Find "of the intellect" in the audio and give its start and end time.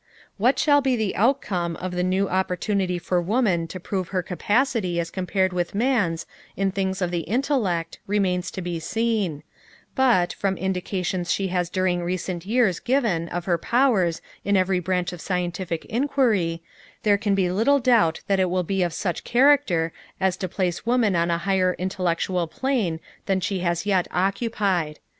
7.03-7.99